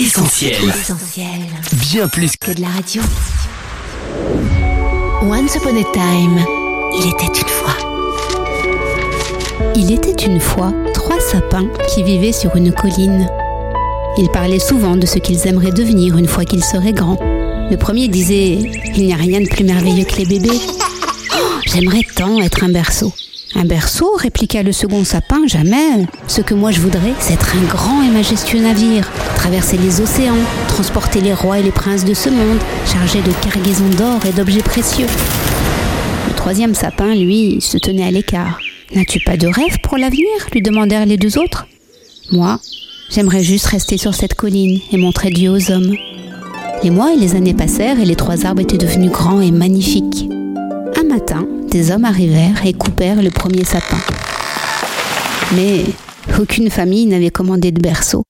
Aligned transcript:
Essentiel. 0.00 0.52
Essentiel. 0.68 1.26
Bien 1.72 2.06
plus 2.06 2.30
que 2.36 2.52
Que 2.52 2.56
de 2.56 2.60
la 2.60 2.68
radio. 2.68 3.02
Once 5.22 5.56
upon 5.56 5.76
a 5.76 5.82
time, 5.92 6.38
il 6.96 7.08
était 7.08 7.40
une 7.40 7.48
fois. 7.48 7.74
Il 9.74 9.90
était 9.90 10.24
une 10.24 10.38
fois 10.38 10.72
trois 10.94 11.18
sapins 11.18 11.66
qui 11.92 12.04
vivaient 12.04 12.30
sur 12.30 12.54
une 12.54 12.72
colline. 12.72 13.28
Ils 14.16 14.30
parlaient 14.30 14.60
souvent 14.60 14.94
de 14.94 15.04
ce 15.04 15.18
qu'ils 15.18 15.48
aimeraient 15.48 15.72
devenir 15.72 16.16
une 16.16 16.28
fois 16.28 16.44
qu'ils 16.44 16.64
seraient 16.64 16.92
grands. 16.92 17.18
Le 17.68 17.76
premier 17.76 18.06
disait 18.06 18.56
Il 18.94 19.04
n'y 19.04 19.12
a 19.12 19.16
rien 19.16 19.40
de 19.40 19.48
plus 19.48 19.64
merveilleux 19.64 20.04
que 20.04 20.14
les 20.14 20.26
bébés. 20.26 20.60
Oh, 21.34 21.58
J'aimerais 21.66 22.02
tant 22.14 22.40
être 22.40 22.62
un 22.62 22.68
berceau. 22.68 23.12
Un 23.54 23.64
berceau 23.64 24.10
répliqua 24.16 24.62
le 24.62 24.72
second 24.72 25.04
sapin, 25.04 25.46
jamais. 25.46 26.06
Ce 26.26 26.42
que 26.42 26.54
moi 26.54 26.70
je 26.70 26.80
voudrais, 26.80 27.14
c'est 27.18 27.34
être 27.34 27.56
un 27.56 27.66
grand 27.66 28.02
et 28.02 28.10
majestueux 28.10 28.60
navire, 28.60 29.10
traverser 29.36 29.78
les 29.78 30.00
océans, 30.00 30.34
transporter 30.68 31.20
les 31.20 31.32
rois 31.32 31.58
et 31.58 31.62
les 31.62 31.70
princes 31.70 32.04
de 32.04 32.14
ce 32.14 32.28
monde, 32.28 32.58
chargé 32.86 33.20
de 33.22 33.32
cargaisons 33.42 33.88
d'or 33.96 34.24
et 34.26 34.32
d'objets 34.32 34.62
précieux. 34.62 35.06
Le 36.28 36.34
troisième 36.34 36.74
sapin, 36.74 37.14
lui, 37.14 37.60
se 37.60 37.78
tenait 37.78 38.06
à 38.06 38.10
l'écart. 38.10 38.60
N'as-tu 38.94 39.20
pas 39.20 39.36
de 39.36 39.46
rêve 39.46 39.78
pour 39.82 39.96
l'avenir? 39.96 40.26
lui 40.52 40.62
demandèrent 40.62 41.06
les 41.06 41.16
deux 41.16 41.38
autres. 41.38 41.66
Moi, 42.30 42.60
j'aimerais 43.10 43.42
juste 43.42 43.66
rester 43.66 43.96
sur 43.96 44.14
cette 44.14 44.34
colline 44.34 44.80
et 44.92 44.98
montrer 44.98 45.30
Dieu 45.30 45.50
aux 45.50 45.70
hommes. 45.70 45.94
Les 46.82 46.90
mois 46.90 47.12
et 47.14 47.16
les 47.16 47.34
années 47.34 47.54
passèrent 47.54 47.98
et 47.98 48.04
les 48.04 48.14
trois 48.14 48.44
arbres 48.44 48.60
étaient 48.60 48.76
devenus 48.76 49.10
grands 49.10 49.40
et 49.40 49.50
magnifiques. 49.50 50.28
Un 50.96 51.04
matin, 51.04 51.46
des 51.68 51.90
hommes 51.90 52.04
arrivèrent 52.04 52.64
et 52.64 52.72
coupèrent 52.72 53.22
le 53.22 53.30
premier 53.30 53.64
sapin. 53.64 53.98
Mais 55.54 55.84
aucune 56.38 56.70
famille 56.70 57.06
n'avait 57.06 57.30
commandé 57.30 57.70
de 57.72 57.80
berceau. 57.80 58.22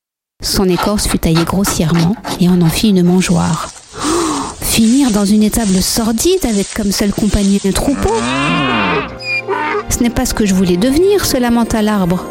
Son 0.43 0.69
écorce 0.69 1.09
fut 1.09 1.19
taillée 1.19 1.45
grossièrement 1.45 2.15
et 2.41 2.49
on 2.49 2.61
en 2.61 2.69
fit 2.69 2.91
une 2.91 3.03
mangeoire. 3.03 3.71
Oh, 3.97 4.55
finir 4.61 5.11
dans 5.11 5.25
une 5.25 5.43
étable 5.43 5.83
sordide 5.83 6.45
avec 6.49 6.73
comme 6.75 6.93
seul 6.93 7.11
compagnon 7.11 7.59
un 7.67 7.73
troupeau 7.73 8.15
Ce 9.89 10.03
n'est 10.03 10.11
pas 10.11 10.27
ce 10.27 10.35
que 10.35 10.47
je 10.47 10.55
voulais 10.55 10.77
devenir, 10.77 11.25
se 11.25 11.37
lamenta 11.37 11.83
l'arbre. 11.83 12.25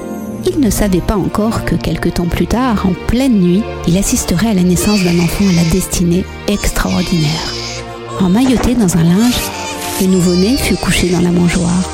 Il 0.46 0.62
ne 0.62 0.70
savait 0.70 1.02
pas 1.02 1.18
encore 1.18 1.66
que 1.66 1.76
quelque 1.76 2.08
temps 2.10 2.28
plus 2.28 2.48
tard, 2.48 2.86
en 2.86 2.94
pleine 3.08 3.40
nuit, 3.40 3.64
il 3.88 3.98
assisterait 3.98 4.50
à 4.50 4.54
la 4.54 4.64
naissance 4.64 5.04
d'un 5.04 5.20
enfant 5.20 5.46
à 5.50 5.64
la 5.64 5.70
destinée 5.70 6.24
extraordinaire. 6.48 7.54
Emmailloté 8.22 8.76
dans 8.76 8.96
un 8.96 9.04
linge, 9.04 9.36
le 10.02 10.08
nouveau-né 10.08 10.58
fut 10.58 10.76
couché 10.76 11.10
dans 11.10 11.22
la 11.22 11.32
mangeoire. 11.32 11.90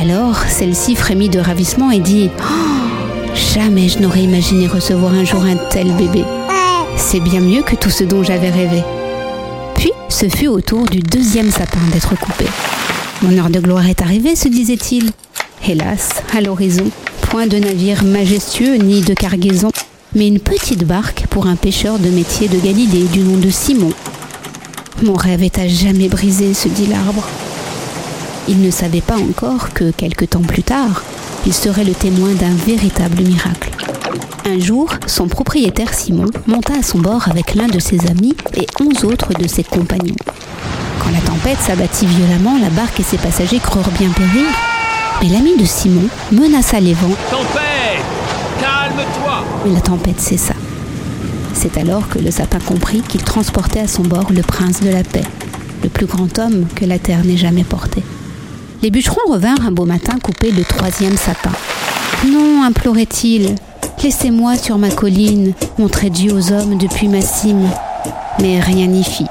Alors, 0.00 0.36
celle-ci 0.48 0.94
frémit 0.94 1.28
de 1.28 1.40
ravissement 1.40 1.90
et 1.90 1.98
dit 1.98 2.30
Oh, 2.38 3.34
Jamais 3.34 3.88
je 3.88 3.98
n'aurais 3.98 4.22
imaginé 4.22 4.66
recevoir 4.66 5.12
un 5.12 5.24
jour 5.24 5.42
un 5.42 5.56
tel 5.70 5.92
bébé. 5.92 6.24
C'est 6.96 7.20
bien 7.20 7.40
mieux 7.40 7.62
que 7.62 7.74
tout 7.74 7.90
ce 7.90 8.04
dont 8.04 8.22
j'avais 8.22 8.50
rêvé. 8.50 8.82
Puis, 9.74 9.92
ce 10.08 10.28
fut 10.28 10.46
au 10.46 10.60
tour 10.60 10.84
du 10.84 11.00
deuxième 11.00 11.50
sapin 11.50 11.80
d'être 11.92 12.18
coupé. 12.18 12.46
Mon 13.22 13.36
heure 13.38 13.50
de 13.50 13.60
gloire 13.60 13.88
est 13.88 14.02
arrivée, 14.02 14.36
se 14.36 14.48
disait-il. 14.48 15.10
Hélas, 15.68 16.10
à 16.36 16.40
l'horizon, 16.40 16.90
point 17.22 17.46
de 17.46 17.58
navire 17.58 18.04
majestueux 18.04 18.76
ni 18.76 19.00
de 19.00 19.14
cargaison, 19.14 19.70
mais 20.14 20.28
une 20.28 20.40
petite 20.40 20.84
barque 20.84 21.26
pour 21.28 21.46
un 21.46 21.56
pêcheur 21.56 21.98
de 21.98 22.08
métier 22.08 22.48
de 22.48 22.58
Galilée 22.58 23.04
du 23.04 23.20
nom 23.20 23.36
de 23.36 23.50
Simon. 23.50 23.92
Mon 25.02 25.14
rêve 25.14 25.42
est 25.42 25.58
à 25.58 25.68
jamais 25.68 26.08
brisé, 26.08 26.54
se 26.54 26.68
dit 26.68 26.86
l'arbre. 26.86 27.24
Il 28.48 28.62
ne 28.62 28.70
savait 28.70 29.02
pas 29.02 29.16
encore 29.16 29.72
que, 29.74 29.90
quelque 29.90 30.24
temps 30.24 30.40
plus 30.40 30.62
tard, 30.62 31.02
il 31.44 31.52
serait 31.52 31.84
le 31.84 31.92
témoin 31.92 32.32
d'un 32.32 32.54
véritable 32.66 33.22
miracle. 33.22 33.70
Un 34.46 34.58
jour, 34.58 34.88
son 35.06 35.28
propriétaire 35.28 35.92
Simon 35.92 36.30
monta 36.46 36.74
à 36.78 36.82
son 36.82 36.98
bord 36.98 37.28
avec 37.28 37.54
l'un 37.54 37.66
de 37.66 37.78
ses 37.78 38.06
amis 38.06 38.36
et 38.54 38.66
onze 38.80 39.04
autres 39.04 39.34
de 39.34 39.46
ses 39.46 39.64
compagnons. 39.64 40.14
Quand 41.00 41.10
la 41.10 41.20
tempête 41.20 41.58
s'abattit 41.60 42.06
violemment, 42.06 42.58
la 42.58 42.70
barque 42.70 42.98
et 43.00 43.02
ses 43.02 43.18
passagers 43.18 43.58
crurent 43.58 43.90
bien 43.98 44.10
périr. 44.10 44.46
Mais 45.20 45.28
l'ami 45.28 45.56
de 45.56 45.64
Simon 45.64 46.08
menaça 46.32 46.80
les 46.80 46.94
vents 46.94 47.16
Tempête 47.30 48.04
Calme-toi 48.60 49.44
et 49.66 49.70
la 49.70 49.80
tempête 49.80 50.20
cessa. 50.20 50.54
C'est 51.58 51.78
alors 51.78 52.08
que 52.08 52.18
le 52.18 52.30
sapin 52.30 52.58
comprit 52.58 53.00
qu'il 53.00 53.22
transportait 53.22 53.80
à 53.80 53.88
son 53.88 54.02
bord 54.02 54.30
le 54.30 54.42
prince 54.42 54.82
de 54.82 54.90
la 54.90 55.02
paix, 55.02 55.24
le 55.82 55.88
plus 55.88 56.04
grand 56.04 56.38
homme 56.38 56.66
que 56.74 56.84
la 56.84 56.98
terre 56.98 57.24
n'ait 57.24 57.38
jamais 57.38 57.64
porté. 57.64 58.02
Les 58.82 58.90
bûcherons 58.90 59.32
revinrent 59.32 59.66
un 59.66 59.72
beau 59.72 59.86
matin 59.86 60.18
couper 60.22 60.52
le 60.52 60.64
troisième 60.64 61.16
sapin. 61.16 61.52
Non, 62.30 62.62
implorait-il, 62.62 63.54
laissez-moi 64.02 64.56
sur 64.56 64.76
ma 64.76 64.90
colline 64.90 65.54
montrer 65.78 66.10
Dieu 66.10 66.34
aux 66.34 66.52
hommes 66.52 66.76
depuis 66.76 67.08
ma 67.08 67.22
cime. 67.22 67.68
Mais 68.40 68.60
rien 68.60 68.86
n'y 68.86 69.02
fit. 69.02 69.26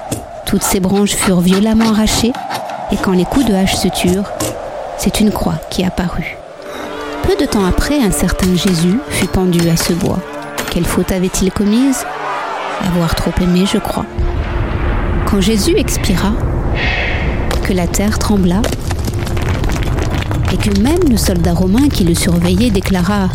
Toutes 0.47 0.63
ses 0.63 0.79
branches 0.79 1.15
furent 1.15 1.41
violemment 1.41 1.89
arrachées, 1.91 2.33
et 2.91 2.97
quand 2.97 3.13
les 3.13 3.25
coups 3.25 3.45
de 3.45 3.53
hache 3.53 3.75
se 3.75 3.87
turent, 3.87 4.31
c'est 4.97 5.19
une 5.19 5.31
croix 5.31 5.59
qui 5.69 5.83
apparut. 5.83 6.37
Peu 7.21 7.35
de 7.35 7.45
temps 7.45 7.65
après, 7.65 7.99
un 7.99 8.11
certain 8.11 8.55
Jésus 8.55 8.97
fut 9.09 9.27
pendu 9.27 9.69
à 9.69 9.77
ce 9.77 9.93
bois. 9.93 10.19
Quelle 10.75 10.85
faute 10.85 11.13
avait-il 11.13 11.53
commise? 11.53 12.05
Avoir 12.85 13.15
trop 13.15 13.31
aimé, 13.41 13.63
je 13.65 13.77
crois. 13.77 14.05
Quand 15.25 15.39
Jésus 15.39 15.73
expira, 15.77 16.33
que 17.63 17.71
la 17.71 17.87
terre 17.87 18.19
trembla, 18.19 18.61
et 20.51 20.57
que 20.57 20.77
même 20.81 21.09
le 21.09 21.15
soldat 21.15 21.53
romain 21.53 21.87
qui 21.87 22.03
le 22.03 22.13
surveillait 22.13 22.71
déclara 22.71 23.29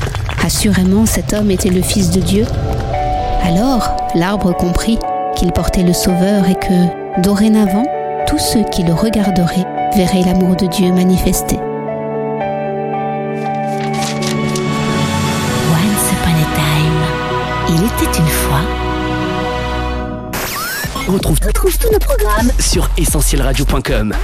Assurément 0.45 1.07
cet 1.07 1.33
homme 1.33 1.51
était 1.51 1.71
le 1.71 1.81
Fils 1.81 2.11
de 2.11 2.21
Dieu, 2.21 2.45
alors 3.43 3.97
l'arbre 4.15 4.55
comprit 4.55 4.99
qu'il 5.35 5.51
portait 5.53 5.83
le 5.83 5.95
Sauveur 5.95 6.47
et 6.47 6.57
que, 6.57 7.23
dorénavant, 7.23 7.87
tous 8.27 8.39
ceux 8.39 8.65
qui 8.71 8.83
le 8.83 8.93
regarderaient 8.93 9.67
verraient 9.97 10.25
l'amour 10.27 10.57
de 10.57 10.67
Dieu 10.67 10.93
manifesté. 10.93 11.57
Il 17.73 17.85
était 17.85 18.19
une 18.19 18.27
fois. 18.27 18.61
retrouve, 21.09 21.39
retrouve 21.45 21.79
tous 21.79 21.91
nos 21.93 21.99
programmes 21.99 22.51
sur 22.59 22.89
essentielradio.com. 22.97 24.15